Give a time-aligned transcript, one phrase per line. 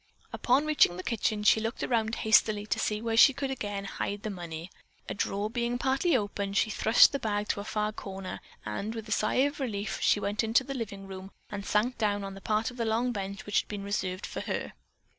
[0.33, 4.23] Upon reaching the kitchen she looked around hastily to see where she could again hide
[4.23, 4.71] the money.
[5.07, 9.07] A drawer being partly open, she thrust the bag to a far corner and, with
[9.07, 12.41] a sigh of relief, she went into the living room and sank down on the
[12.41, 14.73] part of the long bench which had been reserved for her.